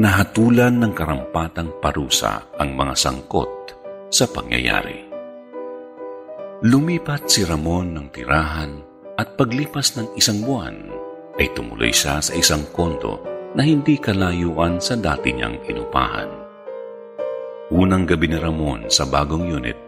Nahatulan 0.00 0.80
ng 0.80 0.92
karampatang 0.96 1.68
parusa 1.84 2.48
ang 2.56 2.72
mga 2.72 2.96
sangkot 2.96 3.81
sa 4.12 4.28
pangyayari. 4.28 5.08
Lumipat 6.68 7.32
si 7.32 7.48
Ramon 7.48 7.96
ng 7.96 8.06
tirahan 8.12 8.76
at 9.16 9.34
paglipas 9.40 9.96
ng 9.96 10.12
isang 10.20 10.44
buwan 10.44 10.76
ay 11.40 11.48
tumuloy 11.56 11.90
siya 11.90 12.20
sa 12.20 12.36
isang 12.36 12.68
kondo 12.76 13.24
na 13.56 13.64
hindi 13.64 13.96
kalayuan 13.96 14.78
sa 14.78 15.00
dati 15.00 15.32
niyang 15.32 15.58
inupahan. 15.64 16.28
Unang 17.72 18.04
gabi 18.04 18.28
ni 18.28 18.36
Ramon 18.36 18.92
sa 18.92 19.08
bagong 19.08 19.48
unit 19.48 19.80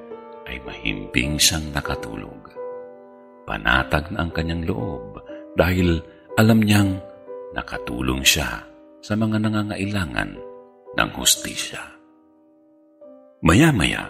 ay 0.49 0.57
mahimbing 0.65 1.37
siyang 1.37 1.69
nakatulog. 1.71 2.49
Panatag 3.45 4.09
na 4.09 4.25
ang 4.25 4.33
kanyang 4.33 4.65
loob 4.65 5.21
dahil 5.53 6.01
alam 6.41 6.65
niyang 6.65 6.97
nakatulong 7.53 8.25
siya 8.25 8.65
sa 9.05 9.13
mga 9.15 9.37
nangangailangan 9.37 10.33
ng 10.97 11.11
hustisya. 11.13 11.94
Maya-maya 13.45 14.09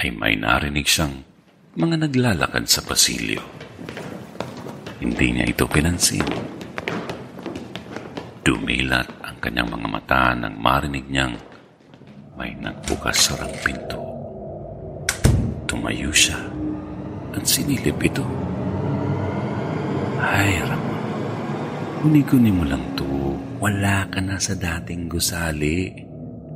ay 0.00 0.08
may 0.08 0.32
narinig 0.32 0.88
siyang 0.88 1.20
mga 1.76 2.08
naglalakad 2.08 2.64
sa 2.64 2.80
pasilyo. 2.80 3.44
Hindi 5.04 5.36
niya 5.36 5.52
ito 5.52 5.68
pinansin. 5.68 6.24
Dumilat 8.40 9.04
ang 9.20 9.36
kanyang 9.44 9.68
mga 9.68 9.88
mata 9.92 10.32
nang 10.32 10.56
marinig 10.64 11.04
niyang 11.12 11.36
may 12.40 12.56
nagbukas 12.56 13.28
sarang 13.28 13.52
pinto. 13.60 14.00
Tumayo 15.68 16.08
siya 16.08 16.40
at 17.36 17.44
sinilip 17.44 18.00
ito. 18.00 18.24
Ay, 20.24 20.56
Ramon. 20.64 20.96
Huni-guni 22.00 22.48
mo 22.48 22.64
lang 22.64 22.96
to. 22.96 23.36
Wala 23.60 24.08
ka 24.08 24.24
na 24.24 24.40
sa 24.40 24.56
dating 24.56 25.04
gusali. 25.04 25.92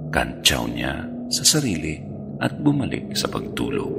Kantsaw 0.08 0.64
niya 0.72 1.11
sa 1.32 1.48
sarili 1.48 1.96
at 2.44 2.52
bumalik 2.60 3.16
sa 3.16 3.32
pagtulog. 3.32 3.96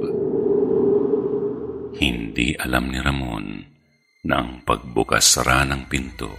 Hindi 1.98 2.54
alam 2.54 2.94
ni 2.94 2.98
Ramon 3.02 3.46
na 4.30 4.34
ang 4.38 4.62
pagbukas-sara 4.62 5.66
ng 5.66 5.82
pinto 5.90 6.30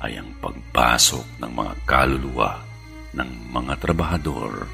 ay 0.00 0.16
ang 0.16 0.32
pagpasok 0.40 1.44
ng 1.44 1.52
mga 1.52 1.72
kaluluwa 1.84 2.50
ng 3.14 3.30
mga 3.52 3.74
trabahador 3.78 4.66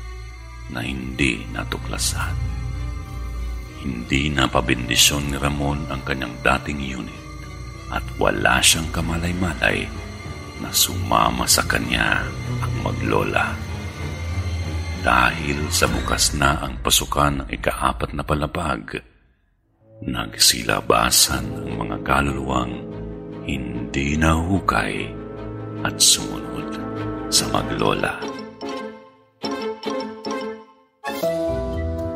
na 0.70 0.80
hindi 0.86 1.42
natuklasan. 1.50 2.34
Hindi 3.80 4.28
na 4.30 4.46
pabindisyon 4.46 5.34
ni 5.34 5.36
Ramon 5.36 5.88
ang 5.90 6.02
kanyang 6.06 6.34
dating 6.44 6.80
unit 6.80 7.24
at 7.90 8.04
wala 8.22 8.62
siyang 8.62 8.86
kamalay-malay 8.94 9.88
na 10.62 10.70
sumama 10.70 11.48
sa 11.48 11.64
kanya 11.66 12.22
ang 12.60 12.74
maglola. 12.84 13.69
Dahil 15.00 15.72
sa 15.72 15.88
bukas 15.88 16.36
na 16.36 16.60
ang 16.60 16.76
pasukan 16.84 17.40
ng 17.40 17.48
ikaapat 17.48 18.12
na 18.12 18.20
palapag, 18.20 19.00
nagsilabasan 20.04 21.40
ang 21.48 21.72
mga 21.80 21.96
kaluluwang 22.04 22.84
hindi 23.48 24.20
nahukay 24.20 25.08
at 25.88 25.96
sumunod 25.96 26.68
sa 27.32 27.48
maglola. 27.48 28.20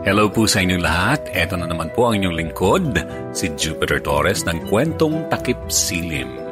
Hello 0.04 0.28
po 0.28 0.44
sa 0.44 0.60
inyong 0.60 0.84
lahat. 0.84 1.24
Ito 1.32 1.56
na 1.56 1.64
naman 1.64 1.88
po 1.96 2.12
ang 2.12 2.20
inyong 2.20 2.36
lingkod, 2.36 3.00
si 3.32 3.48
Jupiter 3.56 4.04
Torres 4.04 4.44
ng 4.44 4.68
Kwentong 4.68 5.32
Takip 5.32 5.56
Silim. 5.72 6.43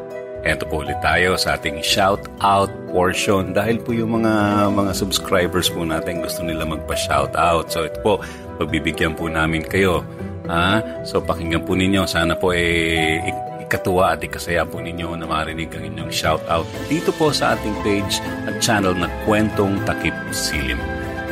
Ito 0.42 0.66
po 0.66 0.82
ulit 0.82 0.98
tayo 0.98 1.38
sa 1.38 1.54
ating 1.54 1.82
shout-out 1.86 2.70
portion 2.90 3.54
dahil 3.54 3.78
po 3.78 3.94
yung 3.94 4.20
mga 4.22 4.34
mga 4.74 4.92
subscribers 4.92 5.70
po 5.70 5.86
natin 5.86 6.18
gusto 6.18 6.42
nila 6.42 6.66
magpa-shout-out. 6.66 7.70
So 7.70 7.86
ito 7.86 7.98
po, 8.02 8.18
pagbibigyan 8.58 9.14
po 9.14 9.30
namin 9.30 9.62
kayo. 9.62 10.02
Ha? 10.50 10.82
So 11.06 11.22
pakinggan 11.22 11.62
po 11.62 11.78
ninyo. 11.78 12.04
Sana 12.10 12.34
po 12.34 12.50
eh, 12.50 13.22
ikatuwa 13.62 14.18
at 14.18 14.20
ikasaya 14.26 14.66
po 14.66 14.82
ninyo 14.82 15.14
na 15.14 15.30
marinig 15.30 15.70
ang 15.78 15.86
inyong 15.86 16.10
shout-out 16.10 16.66
dito 16.90 17.14
po 17.14 17.30
sa 17.30 17.54
ating 17.54 17.78
page 17.86 18.18
at 18.50 18.58
channel 18.58 18.98
na 18.98 19.06
Kwentong 19.22 19.78
Takip 19.86 20.14
Silim. 20.34 20.82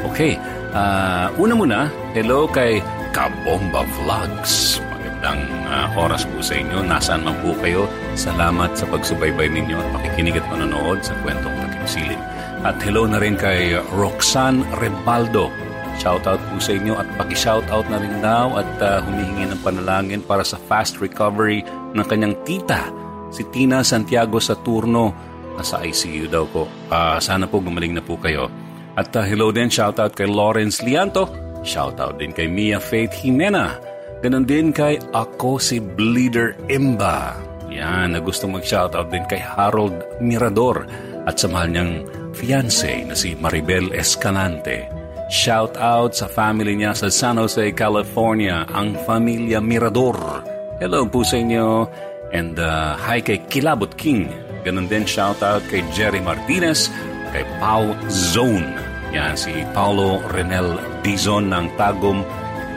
Okay, 0.07 0.41
Uh, 0.71 1.27
una 1.35 1.55
muna, 1.59 1.79
hello 2.15 2.47
kay 2.47 2.79
Kabomba 3.11 3.83
Vlogs. 3.99 4.79
Magandang 4.87 5.43
uh, 5.67 5.91
oras 5.99 6.23
po 6.23 6.39
sa 6.39 6.55
inyo. 6.55 6.87
Nasaan 6.87 7.27
man 7.27 7.35
po 7.43 7.59
kayo. 7.59 7.91
Salamat 8.21 8.77
sa 8.77 8.85
pagsubaybay 8.85 9.49
ninyo 9.49 9.81
at 9.81 9.89
pakikinig 9.97 10.37
at 10.37 10.45
manonood 10.53 11.01
sa 11.01 11.17
kwentong 11.25 11.57
Takipsilin. 11.91 12.21
At 12.61 12.77
hello 12.85 13.09
na 13.09 13.17
rin 13.17 13.41
kay 13.41 13.73
Roxanne 13.97 14.61
Rebaldo. 14.77 15.49
Shoutout 15.97 16.37
po 16.37 16.61
sa 16.61 16.77
inyo 16.77 17.01
at 17.01 17.09
paki-shoutout 17.17 17.89
na 17.89 17.97
rin 17.97 18.21
daw 18.21 18.61
at 18.61 18.69
uh, 18.85 19.01
humihingi 19.01 19.49
ng 19.49 19.61
panalangin 19.65 20.21
para 20.21 20.45
sa 20.45 20.61
fast 20.69 21.01
recovery 21.01 21.65
ng 21.97 22.05
kanyang 22.05 22.37
tita, 22.45 22.93
si 23.33 23.49
Tina 23.49 23.81
Santiago 23.81 24.37
Saturno. 24.37 25.17
Nasa 25.57 25.81
ICU 25.81 26.29
daw 26.29 26.45
po. 26.45 26.69
Uh, 26.93 27.17
sana 27.25 27.49
po 27.49 27.65
gumaling 27.65 27.97
na 27.97 28.05
po 28.05 28.21
kayo. 28.21 28.53
At 29.01 29.17
uh, 29.17 29.25
hello 29.25 29.49
din, 29.49 29.73
shoutout 29.73 30.13
kay 30.13 30.29
Lawrence 30.29 30.85
Lianto. 30.85 31.25
Shoutout 31.65 32.21
din 32.21 32.37
kay 32.37 32.53
Mia 32.53 32.85
Faith 32.85 33.25
Jimena. 33.25 33.81
Ganon 34.21 34.45
din 34.45 34.77
kay 34.77 35.01
Ako 35.17 35.57
si 35.57 35.81
Bleeder 35.81 36.53
Imba. 36.69 37.50
Yan, 37.71 38.19
na 38.19 38.21
gusto 38.21 38.51
mag-shoutout 38.51 39.09
din 39.15 39.23
kay 39.31 39.39
Harold 39.39 39.95
Mirador 40.19 40.85
at 41.25 41.39
sa 41.39 41.47
mahal 41.47 41.71
niyang 41.71 41.93
fiancé 42.35 43.07
na 43.07 43.15
si 43.15 43.39
Maribel 43.39 43.95
Escalante. 43.95 44.91
Shout 45.31 45.79
out 45.79 46.19
sa 46.19 46.27
family 46.27 46.75
niya 46.75 46.91
sa 46.99 47.07
San 47.07 47.39
Jose, 47.39 47.71
California, 47.79 48.67
ang 48.67 48.99
Familia 49.07 49.63
Mirador. 49.63 50.43
Hello 50.83 51.07
po 51.07 51.23
sa 51.23 51.39
inyo. 51.39 51.87
And 52.35 52.59
uh, 52.59 52.99
hi 52.99 53.23
kay 53.23 53.47
Kilabot 53.47 53.95
King. 53.95 54.27
Ganon 54.67 54.91
din 54.91 55.07
shout 55.07 55.39
out 55.39 55.63
kay 55.71 55.87
Jerry 55.95 56.19
Martinez 56.19 56.91
kay 57.31 57.47
Pau 57.63 57.95
Zone. 58.11 58.75
Yan, 59.15 59.39
si 59.39 59.51
Paulo 59.71 60.23
Renel 60.35 60.79
Dizon 61.03 61.51
ng 61.51 61.75
Tagum, 61.75 62.23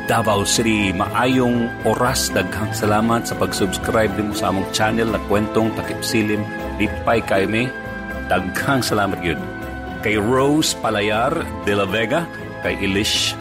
Davao 0.05 0.43
City. 0.43 0.91
Maayong 0.91 1.87
oras, 1.87 2.27
daghang 2.35 2.75
salamat 2.75 3.23
sa 3.23 3.35
pag-subscribe 3.39 4.11
din 4.19 4.31
mo 4.31 4.35
sa 4.35 4.51
among 4.51 4.67
channel 4.75 5.07
na 5.07 5.19
Kwentong 5.31 5.71
Takip 5.79 6.03
Silim. 6.03 6.43
Lipay 6.75 7.23
kay 7.23 7.47
me. 7.47 7.71
Daghang 8.27 8.83
salamat 8.83 9.23
yun. 9.23 9.39
Kay 10.03 10.19
Rose 10.19 10.75
Palayar 10.75 11.31
de 11.63 11.73
la 11.75 11.87
Vega, 11.87 12.27
kay 12.59 12.75
Elish, 12.83 13.31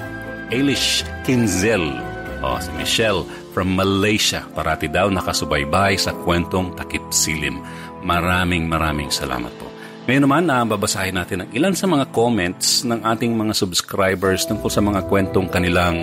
Elish 0.54 1.02
Kinzel, 1.26 1.98
oh, 2.38 2.58
si 2.62 2.70
Michelle 2.78 3.26
from 3.50 3.74
Malaysia. 3.74 4.46
Parati 4.54 4.86
daw 4.86 5.10
nakasubaybay 5.10 5.98
sa 5.98 6.14
Kwentong 6.14 6.78
Takip 6.78 7.10
Silim. 7.10 7.58
Maraming 8.06 8.70
maraming 8.70 9.10
salamat 9.10 9.50
po. 9.58 9.72
Ngayon 10.02 10.22
naman, 10.26 10.50
uh, 10.50 10.66
babasahin 10.66 11.14
natin 11.14 11.46
ang 11.46 11.50
ilan 11.54 11.78
sa 11.78 11.86
mga 11.86 12.10
comments 12.10 12.82
ng 12.82 13.06
ating 13.06 13.38
mga 13.38 13.54
subscribers 13.54 14.42
tungkol 14.50 14.66
sa 14.66 14.82
mga 14.82 15.06
kwentong 15.06 15.46
kanilang 15.46 15.94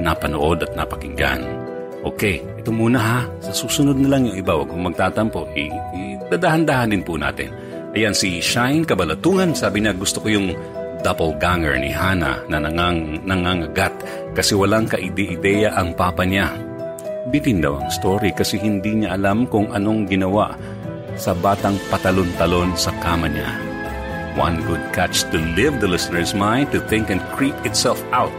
napanood 0.00 0.64
at 0.64 0.72
napakinggan. 0.76 1.44
Okay, 2.06 2.38
ito 2.58 2.70
muna 2.70 2.98
ha. 3.02 3.20
Sa 3.42 3.50
susunod 3.50 3.98
na 3.98 4.14
lang 4.14 4.30
yung 4.30 4.38
iba, 4.38 4.54
huwag 4.54 4.70
kong 4.70 4.94
magtatampo. 4.94 5.50
Idadahan-dahan 5.56 6.94
din 6.94 7.02
po 7.02 7.18
natin. 7.18 7.50
Ayan, 7.96 8.14
si 8.14 8.38
Shine 8.38 8.86
Kabalatungan, 8.86 9.56
sabi 9.56 9.82
niya 9.82 9.96
gusto 9.96 10.22
ko 10.22 10.30
yung 10.30 10.54
doppelganger 11.02 11.80
ni 11.80 11.90
Hana 11.90 12.44
na 12.46 12.62
nangang, 12.62 13.24
nangangagat 13.26 13.94
kasi 14.36 14.54
walang 14.54 14.86
kaide-ideya 14.86 15.74
ang 15.74 15.96
papa 15.98 16.22
niya. 16.22 16.52
Bitin 17.32 17.58
daw 17.58 17.82
ang 17.82 17.90
story 17.90 18.30
kasi 18.30 18.60
hindi 18.60 19.02
niya 19.02 19.18
alam 19.18 19.50
kung 19.50 19.72
anong 19.74 20.06
ginawa 20.06 20.54
sa 21.18 21.34
batang 21.34 21.74
patalon-talon 21.90 22.76
sa 22.78 22.94
kama 23.02 23.26
niya. 23.26 23.50
One 24.36 24.60
good 24.68 24.84
catch 24.92 25.24
to 25.32 25.40
live 25.56 25.80
the 25.80 25.88
listener's 25.88 26.36
mind 26.36 26.70
to 26.70 26.78
think 26.86 27.08
and 27.08 27.24
creep 27.34 27.56
itself 27.64 27.98
out. 28.12 28.30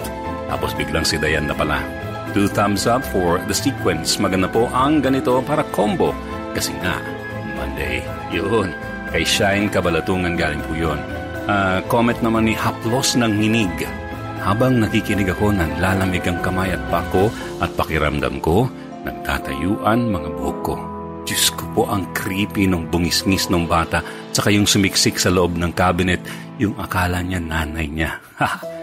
Tapos 0.48 0.72
biglang 0.76 1.04
si 1.04 1.20
Dayan 1.20 1.48
na 1.48 1.56
pala. 1.56 1.84
Two 2.32 2.48
thumbs 2.52 2.88
up 2.88 3.04
for 3.04 3.40
the 3.48 3.56
sequence. 3.56 4.20
Maganda 4.20 4.48
po 4.48 4.68
ang 4.72 5.04
ganito 5.04 5.40
para 5.44 5.64
combo. 5.76 6.12
Kasi 6.52 6.76
nga, 6.84 7.00
Monday, 7.56 8.04
yun. 8.32 8.72
Kay 9.12 9.24
Shine 9.24 9.68
Kabalatungan 9.72 10.36
galing 10.36 10.64
po 10.68 10.74
yun. 10.76 11.00
Uh, 11.48 11.80
comment 11.88 12.18
naman 12.20 12.48
ni 12.48 12.54
Haplos 12.56 13.16
ng 13.16 13.32
Hinig. 13.40 13.88
Habang 14.44 14.84
nakikinig 14.84 15.32
ako, 15.32 15.56
nanlalamig 15.56 16.24
ang 16.28 16.40
kamay 16.44 16.72
at 16.72 16.84
pako 16.92 17.32
at 17.64 17.72
pakiramdam 17.76 18.40
ko, 18.44 18.68
nagtatayuan 19.08 20.12
mga 20.12 20.30
buhok 20.36 20.60
ko. 20.64 20.76
Diyos 21.28 21.52
ko 21.56 21.64
po, 21.76 21.82
ang 21.92 22.08
creepy 22.16 22.68
nung 22.68 22.88
bungisngis 22.88 23.52
ng 23.52 23.68
bata 23.68 24.00
tsaka 24.32 24.52
yung 24.52 24.64
sumiksik 24.64 25.20
sa 25.20 25.28
loob 25.28 25.60
ng 25.60 25.76
cabinet, 25.76 26.24
yung 26.62 26.76
akala 26.80 27.20
niya 27.20 27.44
nanay 27.44 27.88
niya. 27.92 28.12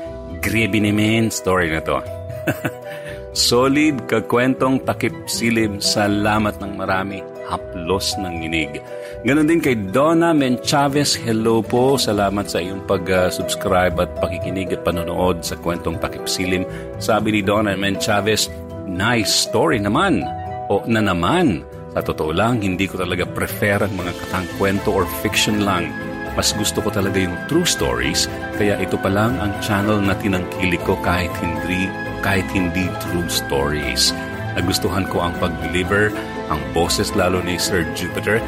Ha! 0.44 0.50
Grabe 0.52 0.76
naman 0.76 1.32
story 1.32 1.72
na 1.72 1.80
to. 1.80 2.04
Solid 3.32 4.04
kakwentong 4.06 4.84
takip 4.84 5.16
silim, 5.24 5.80
salamat 5.80 6.60
ng 6.60 6.76
marami, 6.76 7.24
haplos 7.48 8.14
ng 8.20 8.44
inig. 8.44 8.78
Ganon 9.24 9.48
din 9.48 9.64
kay 9.64 9.74
Donna 9.90 10.36
Menchavez, 10.36 11.16
hello 11.16 11.64
po, 11.64 11.96
salamat 11.96 12.46
sa 12.46 12.60
iyong 12.60 12.84
pag-subscribe 12.84 13.96
at 13.98 14.12
pakikinig 14.20 14.70
at 14.76 14.84
panonood 14.84 15.40
sa 15.42 15.56
kwentong 15.58 15.98
takip 15.98 16.28
silim. 16.28 16.68
Sabi 17.00 17.34
ni 17.34 17.40
Donna 17.40 17.74
Menchavez, 17.74 18.52
nice 18.84 19.48
story 19.48 19.80
naman. 19.80 20.22
O 20.68 20.84
na 20.84 21.02
naman, 21.02 21.64
sa 21.96 22.04
totoo 22.04 22.30
lang, 22.30 22.60
hindi 22.60 22.86
ko 22.86 23.00
talaga 23.00 23.26
prefer 23.26 23.80
ang 23.82 23.96
mga 23.96 24.12
katang 24.12 24.46
kwento 24.60 24.92
or 24.94 25.08
fiction 25.24 25.64
lang. 25.66 26.13
Mas 26.34 26.50
gusto 26.54 26.82
ko 26.82 26.90
talaga 26.90 27.18
yung 27.22 27.34
true 27.46 27.66
stories, 27.66 28.26
kaya 28.58 28.74
ito 28.82 28.98
pa 28.98 29.10
lang 29.10 29.38
ang 29.38 29.54
channel 29.62 30.02
na 30.02 30.18
tinangkili 30.18 30.78
ko 30.82 30.98
kahit 31.02 31.30
hindi, 31.38 31.86
kahit 32.26 32.46
hindi 32.50 32.90
true 33.02 33.30
stories. 33.30 34.10
Nagustuhan 34.58 35.06
ko 35.10 35.22
ang 35.22 35.34
pag-deliver, 35.42 36.14
ang 36.50 36.60
boses 36.74 37.14
lalo 37.14 37.42
ni 37.42 37.58
Sir 37.58 37.86
Jupiter. 37.94 38.38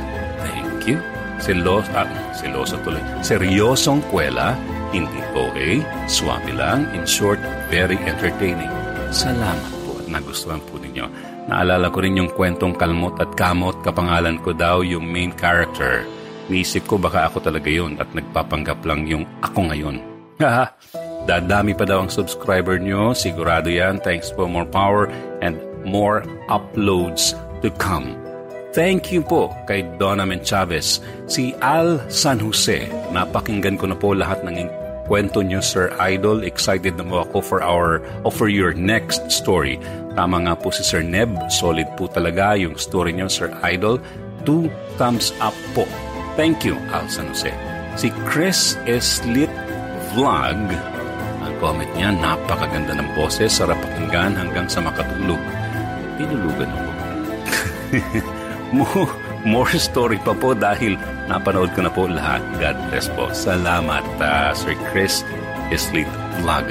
Thank 0.42 0.86
you. 0.86 0.98
Selos, 1.36 1.84
ah, 1.92 2.08
seloso 2.32 2.80
tuloy. 2.80 3.02
Seryosong 3.20 4.00
kwela, 4.08 4.56
hindi 4.94 5.20
OA, 5.36 5.84
swami 6.08 6.56
lang, 6.56 6.88
in 6.96 7.04
short, 7.04 7.36
very 7.68 7.98
entertaining. 8.08 8.70
Salamat 9.12 9.72
po 9.84 10.00
at 10.00 10.06
nagustuhan 10.08 10.62
po 10.64 10.80
ninyo. 10.80 11.06
Naalala 11.46 11.92
ko 11.92 12.02
rin 12.02 12.18
yung 12.18 12.32
kwentong 12.32 12.74
kalmot 12.74 13.20
at 13.22 13.30
kamot, 13.38 13.78
kapangalan 13.84 14.40
ko 14.42 14.50
daw 14.56 14.80
yung 14.82 15.06
main 15.06 15.30
character. 15.30 16.02
Niisip 16.46 16.86
ko 16.86 16.94
baka 16.98 17.26
ako 17.26 17.42
talaga 17.42 17.66
yun 17.66 17.98
at 17.98 18.06
nagpapanggap 18.14 18.78
lang 18.86 19.06
yung 19.10 19.26
ako 19.42 19.66
ngayon. 19.70 19.96
Haha, 20.38 20.70
dadami 21.26 21.74
pa 21.74 21.88
daw 21.88 22.06
ang 22.06 22.12
subscriber 22.12 22.78
nyo, 22.78 23.16
sigurado 23.16 23.66
yan. 23.72 23.98
Thanks 24.04 24.30
for 24.30 24.46
more 24.46 24.68
power 24.68 25.10
and 25.42 25.58
more 25.82 26.22
uploads 26.46 27.34
to 27.64 27.72
come. 27.80 28.14
Thank 28.76 29.08
you 29.08 29.24
po 29.24 29.48
kay 29.64 29.80
Donna 29.96 30.28
Chavez. 30.44 31.00
Si 31.24 31.56
Al 31.64 31.96
San 32.12 32.36
Jose, 32.36 32.84
napakinggan 33.08 33.80
ko 33.80 33.88
na 33.88 33.96
po 33.96 34.12
lahat 34.12 34.44
ng 34.44 34.68
kwento 35.08 35.40
niyo, 35.40 35.64
Sir 35.64 35.88
Idol. 35.96 36.44
Excited 36.44 37.00
na 37.00 37.06
mo 37.08 37.24
ako 37.24 37.40
for 37.40 37.58
our, 37.64 38.04
or 38.26 38.30
for 38.34 38.52
your 38.52 38.76
next 38.76 39.32
story. 39.32 39.80
Tama 40.12 40.44
nga 40.44 40.54
po 40.60 40.68
si 40.68 40.84
Sir 40.84 41.00
Neb. 41.00 41.32
Solid 41.48 41.88
po 41.96 42.10
talaga 42.12 42.52
yung 42.58 42.76
story 42.76 43.16
niyo, 43.16 43.32
Sir 43.32 43.48
Idol. 43.64 43.96
Two 44.44 44.68
thumbs 45.00 45.32
up 45.40 45.56
po. 45.72 45.88
Thank 46.36 46.68
you, 46.68 46.76
Al 46.92 47.08
San 47.08 47.32
Jose. 47.32 47.48
Si 47.96 48.12
Chris 48.28 48.76
Eslit 48.84 49.48
Vlog, 50.12 50.68
ang 51.40 51.54
comment 51.64 51.88
niya, 51.96 52.12
napakaganda 52.12 52.92
ng 52.92 53.08
boses, 53.16 53.56
sarap 53.56 53.80
pakinggan 53.80 54.36
hanggang 54.36 54.68
sa 54.68 54.84
makatulog. 54.84 55.40
Tinulugan 56.20 56.68
ako. 56.68 56.92
more, 58.76 59.08
more 59.48 59.72
story 59.80 60.20
pa 60.20 60.36
po 60.36 60.52
dahil 60.52 61.00
napanood 61.24 61.72
ko 61.72 61.88
na 61.88 61.92
po 61.92 62.04
lahat. 62.04 62.44
God 62.60 62.76
bless 62.92 63.08
po. 63.16 63.32
Salamat, 63.32 64.04
uh, 64.20 64.52
Sir 64.52 64.76
Chris 64.92 65.24
Islit 65.72 66.08
Vlog. 66.44 66.68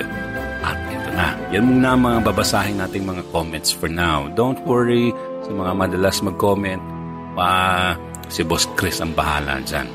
At 0.62 0.78
ito 0.94 1.10
na. 1.10 1.34
Yan 1.50 1.66
muna 1.66 1.98
mga 1.98 2.20
babasahin 2.22 2.78
nating 2.78 3.02
mga 3.02 3.26
comments 3.34 3.74
for 3.74 3.90
now. 3.90 4.30
Don't 4.38 4.62
worry 4.70 5.10
sa 5.42 5.50
mga 5.50 5.74
madalas 5.74 6.22
mag-comment. 6.22 6.86
Uh, 7.34 7.98
si 8.30 8.46
Boss 8.46 8.70
Chris 8.78 9.02
ang 9.02 9.14
bahala 9.14 9.62
dyan. 9.64 9.90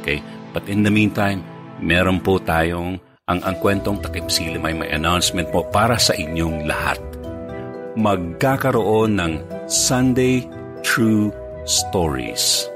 Okay? 0.00 0.20
But 0.54 0.68
in 0.70 0.86
the 0.86 0.92
meantime, 0.92 1.42
meron 1.82 2.22
po 2.22 2.38
tayong 2.38 3.00
Ang 3.24 3.40
ang 3.40 3.56
kwentong 3.56 4.04
takip 4.04 4.28
silim 4.28 4.60
ay 4.68 4.76
may 4.76 4.92
announcement 4.92 5.48
po 5.48 5.64
para 5.72 5.96
sa 5.96 6.12
inyong 6.12 6.68
lahat. 6.68 7.00
Magkakaroon 7.96 9.16
ng 9.16 9.32
Sunday 9.64 10.44
True 10.84 11.32
Stories. 11.64 12.68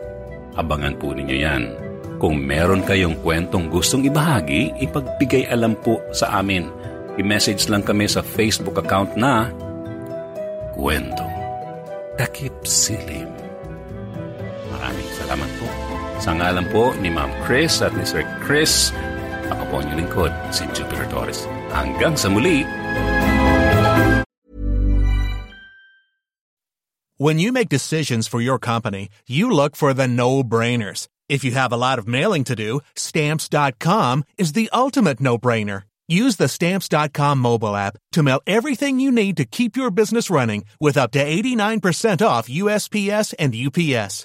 Abangan 0.57 0.97
po 0.97 1.12
ninyo 1.12 1.37
yan. 1.37 1.68
Kung 2.16 2.40
meron 2.40 2.81
kayong 2.81 3.21
kwentong 3.21 3.68
gustong 3.68 4.09
ibahagi, 4.09 4.73
ipagbigay 4.81 5.53
alam 5.53 5.77
po 5.77 6.01
sa 6.16 6.40
amin. 6.40 6.64
I-message 7.21 7.68
lang 7.68 7.85
kami 7.85 8.09
sa 8.09 8.25
Facebook 8.25 8.81
account 8.81 9.21
na 9.21 9.53
Kwentong 10.73 11.37
Takip 12.16 12.64
Silim. 12.64 13.38
Salamat 15.29 15.53
po. 15.61 15.69
Sa 16.25 16.33
ngalan 16.33 16.67
po 16.73 16.97
ni 17.05 17.12
Ma'am 17.12 17.29
Chris 17.45 17.85
at 17.85 17.93
ni 17.93 18.01
Sir 18.09 18.25
Chris, 18.41 18.97
ako 19.53 19.62
po 19.69 19.75
ang 19.85 19.93
lingkod, 19.93 20.33
si 20.49 20.64
Jupiter 20.73 21.05
Torres. 21.12 21.45
Hanggang 21.69 22.17
sa 22.17 22.33
muli, 22.33 22.64
When 27.21 27.37
you 27.37 27.53
make 27.53 27.69
decisions 27.69 28.25
for 28.25 28.41
your 28.41 28.57
company, 28.57 29.12
you 29.29 29.53
look 29.53 29.77
for 29.77 29.93
the 29.93 30.09
no-brainers. 30.09 31.12
If 31.29 31.45
you 31.45 31.53
have 31.53 31.77
a 31.77 31.81
lot 31.81 32.01
of 32.01 32.09
mailing 32.09 32.47
to 32.49 32.57
do, 32.57 32.81
stamps.com 32.97 34.25
is 34.41 34.57
the 34.57 34.73
ultimate 34.73 35.21
no-brainer. 35.21 35.85
Use 36.09 36.41
the 36.41 36.49
stamps.com 36.49 37.37
mobile 37.37 37.77
app 37.77 38.01
to 38.17 38.25
mail 38.25 38.41
everything 38.49 38.97
you 38.97 39.12
need 39.12 39.37
to 39.37 39.45
keep 39.45 39.77
your 39.77 39.93
business 39.93 40.33
running 40.33 40.64
with 40.81 40.97
up 40.97 41.12
to 41.12 41.21
89% 41.21 42.25
off 42.25 42.49
USPS 42.49 43.37
and 43.37 43.53
UPS. 43.53 44.25